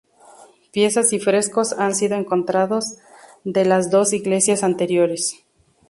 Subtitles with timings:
[0.71, 2.95] Piezas y frescos han sido encontrados
[3.43, 5.45] de las dos iglesias anteriores.